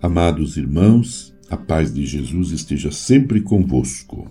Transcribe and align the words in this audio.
Amados 0.00 0.56
irmãos, 0.56 1.34
a 1.50 1.56
paz 1.56 1.92
de 1.92 2.06
Jesus 2.06 2.52
esteja 2.52 2.92
sempre 2.92 3.40
convosco. 3.40 4.30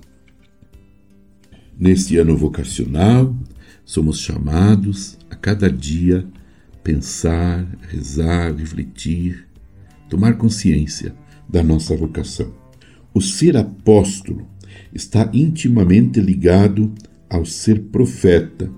Neste 1.78 2.16
ano 2.16 2.38
vocacional, 2.38 3.36
somos 3.84 4.18
chamados 4.18 5.18
a 5.30 5.36
cada 5.36 5.70
dia 5.70 6.26
pensar, 6.82 7.68
rezar, 7.82 8.56
refletir, 8.56 9.46
tomar 10.08 10.38
consciência 10.38 11.14
da 11.50 11.62
nossa 11.62 11.98
vocação. 11.98 12.54
O 13.14 13.20
ser 13.20 13.58
apóstolo 13.58 14.48
está 14.94 15.30
intimamente 15.34 16.22
ligado 16.22 16.94
ao 17.30 17.44
ser 17.44 17.82
profeta, 17.92 18.72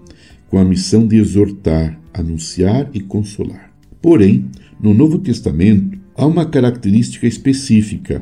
com 0.47 0.57
a 0.57 0.65
missão 0.65 1.05
de 1.05 1.17
exortar, 1.17 2.01
anunciar 2.11 2.89
e 2.95 2.99
consolar. 2.99 3.71
Porém, 4.01 4.49
no 4.81 4.91
Novo 4.91 5.19
Testamento, 5.19 5.98
há 6.19 6.25
uma 6.25 6.45
característica 6.45 7.25
específica, 7.25 8.21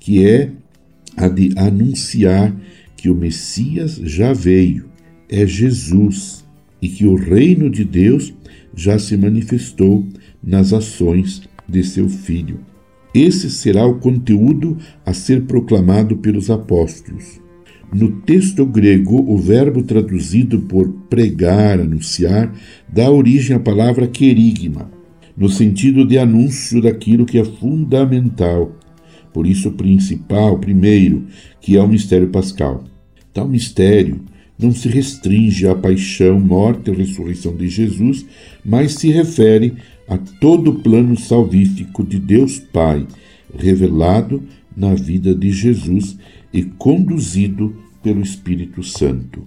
que 0.00 0.26
é 0.26 0.50
a 1.16 1.28
de 1.28 1.52
anunciar 1.56 2.52
que 2.96 3.08
o 3.08 3.14
Messias 3.14 4.00
já 4.02 4.32
veio, 4.32 4.86
é 5.28 5.46
Jesus, 5.46 6.44
e 6.82 6.88
que 6.88 7.06
o 7.06 7.14
reino 7.14 7.70
de 7.70 7.84
Deus 7.84 8.34
já 8.74 8.98
se 8.98 9.16
manifestou 9.16 10.04
nas 10.42 10.72
ações 10.72 11.42
de 11.68 11.84
seu 11.84 12.08
Filho. 12.08 12.58
Esse 13.14 13.48
será 13.48 13.86
o 13.86 14.00
conteúdo 14.00 14.76
a 15.04 15.14
ser 15.14 15.42
proclamado 15.42 16.16
pelos 16.16 16.50
apóstolos. 16.50 17.40
No 17.94 18.10
texto 18.22 18.66
grego, 18.66 19.24
o 19.24 19.38
verbo 19.38 19.84
traduzido 19.84 20.62
por 20.62 20.88
pregar, 21.08 21.78
anunciar, 21.78 22.52
dá 22.92 23.08
origem 23.08 23.54
à 23.54 23.60
palavra 23.60 24.08
querigma, 24.08 24.95
no 25.36 25.48
sentido 25.48 26.06
de 26.06 26.18
anúncio 26.18 26.80
daquilo 26.80 27.26
que 27.26 27.38
é 27.38 27.44
fundamental, 27.44 28.74
por 29.32 29.46
isso 29.46 29.72
principal, 29.72 30.58
primeiro, 30.58 31.26
que 31.60 31.76
é 31.76 31.82
o 31.82 31.88
mistério 31.88 32.28
pascal. 32.28 32.84
Tal 33.34 33.46
mistério 33.46 34.20
não 34.58 34.72
se 34.72 34.88
restringe 34.88 35.66
à 35.66 35.74
paixão, 35.74 36.40
morte 36.40 36.90
e 36.90 36.94
ressurreição 36.94 37.54
de 37.54 37.68
Jesus, 37.68 38.24
mas 38.64 38.94
se 38.94 39.10
refere 39.10 39.74
a 40.08 40.16
todo 40.16 40.70
o 40.70 40.78
plano 40.80 41.18
salvífico 41.18 42.02
de 42.02 42.18
Deus 42.18 42.58
Pai, 42.58 43.06
revelado 43.54 44.42
na 44.74 44.94
vida 44.94 45.34
de 45.34 45.50
Jesus 45.50 46.16
e 46.52 46.62
conduzido 46.62 47.76
pelo 48.02 48.22
Espírito 48.22 48.82
Santo. 48.82 49.42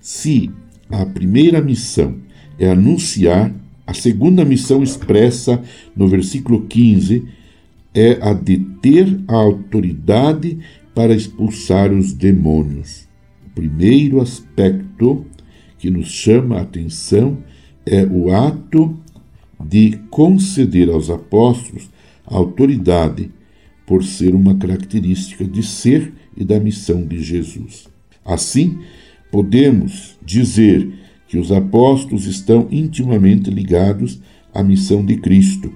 Se 0.00 0.50
a 0.90 1.06
primeira 1.06 1.60
missão 1.60 2.16
é 2.58 2.70
anunciar, 2.70 3.54
a 3.92 3.94
segunda 3.94 4.42
missão 4.42 4.82
expressa 4.82 5.62
no 5.94 6.08
versículo 6.08 6.62
15 6.62 7.26
é 7.94 8.18
a 8.22 8.32
de 8.32 8.56
ter 8.80 9.20
a 9.28 9.34
autoridade 9.34 10.58
para 10.94 11.14
expulsar 11.14 11.92
os 11.92 12.14
demônios. 12.14 13.06
O 13.46 13.50
primeiro 13.50 14.22
aspecto 14.22 15.26
que 15.78 15.90
nos 15.90 16.10
chama 16.10 16.56
a 16.56 16.62
atenção 16.62 17.36
é 17.84 18.02
o 18.06 18.34
ato 18.34 18.98
de 19.62 19.98
conceder 20.08 20.88
aos 20.88 21.10
apóstolos 21.10 21.90
a 22.26 22.34
autoridade, 22.34 23.30
por 23.84 24.02
ser 24.02 24.34
uma 24.34 24.54
característica 24.54 25.44
de 25.44 25.62
ser 25.62 26.14
e 26.34 26.46
da 26.46 26.58
missão 26.58 27.04
de 27.04 27.22
Jesus. 27.22 27.88
Assim, 28.24 28.78
podemos 29.30 30.16
dizer 30.24 31.01
que 31.32 31.38
os 31.38 31.50
apóstolos 31.50 32.26
estão 32.26 32.68
intimamente 32.70 33.50
ligados 33.50 34.20
à 34.52 34.62
missão 34.62 35.02
de 35.02 35.16
Cristo 35.16 35.72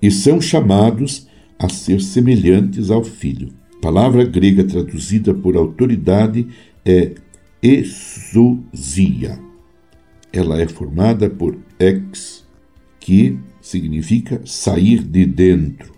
e 0.00 0.12
são 0.12 0.40
chamados 0.40 1.26
a 1.58 1.68
ser 1.68 2.00
semelhantes 2.00 2.88
ao 2.88 3.02
Filho. 3.02 3.48
A 3.78 3.80
palavra 3.80 4.24
grega 4.24 4.62
traduzida 4.62 5.34
por 5.34 5.56
autoridade 5.56 6.46
é 6.84 7.16
exousia. 7.60 9.40
Ela 10.32 10.62
é 10.62 10.68
formada 10.68 11.28
por 11.28 11.58
ex, 11.80 12.46
que 13.00 13.36
significa 13.60 14.40
sair 14.44 15.02
de 15.02 15.26
dentro, 15.26 15.92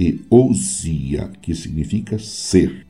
e 0.00 0.20
ousia, 0.28 1.30
que 1.40 1.54
significa 1.54 2.18
ser. 2.18 2.84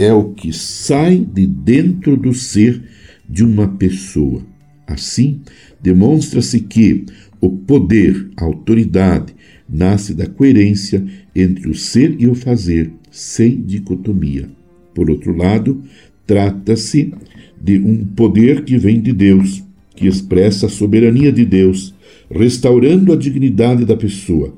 É 0.00 0.12
o 0.12 0.30
que 0.30 0.52
sai 0.52 1.18
de 1.18 1.46
dentro 1.46 2.16
do 2.16 2.34
ser 2.34 2.82
de 3.28 3.44
uma 3.44 3.68
pessoa. 3.68 4.50
Assim, 4.86 5.40
demonstra-se 5.80 6.60
que 6.60 7.04
o 7.40 7.50
poder, 7.50 8.30
a 8.36 8.44
autoridade, 8.44 9.34
nasce 9.68 10.14
da 10.14 10.26
coerência 10.26 11.04
entre 11.34 11.68
o 11.68 11.74
ser 11.74 12.16
e 12.18 12.26
o 12.26 12.34
fazer, 12.34 12.92
sem 13.10 13.60
dicotomia. 13.62 14.48
Por 14.94 15.10
outro 15.10 15.34
lado, 15.34 15.82
trata-se 16.26 17.12
de 17.60 17.78
um 17.78 18.04
poder 18.04 18.64
que 18.64 18.76
vem 18.76 19.00
de 19.00 19.12
Deus, 19.12 19.62
que 19.94 20.06
expressa 20.06 20.66
a 20.66 20.68
soberania 20.68 21.32
de 21.32 21.44
Deus, 21.44 21.94
restaurando 22.30 23.12
a 23.12 23.16
dignidade 23.16 23.84
da 23.84 23.96
pessoa. 23.96 24.54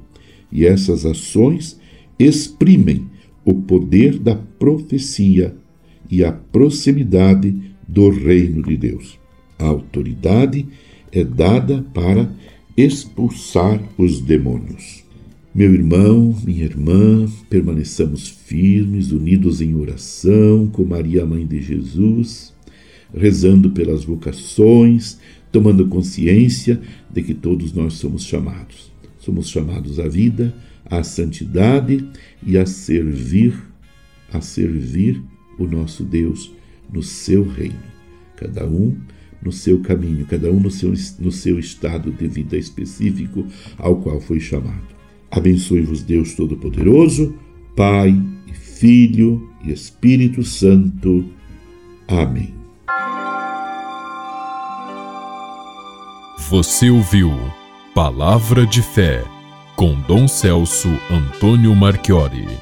E 0.50 0.64
essas 0.64 1.04
ações 1.04 1.78
exprimem 2.18 3.06
o 3.44 3.54
poder 3.54 4.18
da 4.18 4.34
profecia 4.34 5.54
e 6.10 6.24
a 6.24 6.32
proximidade 6.32 7.54
do 7.86 8.08
reino 8.08 8.62
de 8.62 8.76
Deus. 8.76 9.23
A 9.64 9.68
autoridade 9.68 10.66
é 11.10 11.24
dada 11.24 11.82
para 11.94 12.30
expulsar 12.76 13.82
os 13.96 14.20
demônios. 14.20 15.02
Meu 15.54 15.72
irmão, 15.72 16.36
minha 16.44 16.64
irmã, 16.64 17.26
permaneçamos 17.48 18.28
firmes, 18.28 19.10
unidos 19.10 19.62
em 19.62 19.74
oração 19.74 20.68
com 20.70 20.84
Maria, 20.84 21.24
Mãe 21.24 21.46
de 21.46 21.62
Jesus, 21.62 22.52
rezando 23.16 23.70
pelas 23.70 24.04
vocações, 24.04 25.18
tomando 25.50 25.88
consciência 25.88 26.78
de 27.10 27.22
que 27.22 27.32
todos 27.32 27.72
nós 27.72 27.94
somos 27.94 28.24
chamados. 28.24 28.92
Somos 29.18 29.48
chamados 29.48 29.98
à 29.98 30.06
vida, 30.06 30.54
à 30.84 31.02
santidade 31.02 32.06
e 32.46 32.58
a 32.58 32.66
servir, 32.66 33.54
a 34.30 34.42
servir 34.42 35.22
o 35.58 35.66
nosso 35.66 36.04
Deus 36.04 36.52
no 36.92 37.02
seu 37.02 37.48
reino. 37.48 37.94
Cada 38.36 38.66
um 38.66 38.94
no 39.44 39.52
seu 39.52 39.80
caminho, 39.80 40.26
cada 40.26 40.50
um 40.50 40.58
no 40.58 40.70
seu, 40.70 40.92
no 41.18 41.30
seu 41.30 41.58
estado 41.58 42.10
de 42.10 42.26
vida 42.26 42.56
específico 42.56 43.46
ao 43.78 43.96
qual 43.96 44.20
foi 44.20 44.40
chamado. 44.40 44.94
Abençoe-vos 45.30 46.02
Deus 46.02 46.34
Todo-Poderoso, 46.34 47.34
Pai, 47.76 48.18
Filho 48.52 49.50
e 49.64 49.72
Espírito 49.72 50.42
Santo. 50.42 51.24
Amém. 52.08 52.54
Você 56.50 56.90
ouviu 56.90 57.30
Palavra 57.94 58.66
de 58.66 58.82
Fé 58.82 59.24
com 59.76 60.00
Dom 60.02 60.28
Celso 60.28 60.88
Antônio 61.10 61.74
Marchiori. 61.74 62.58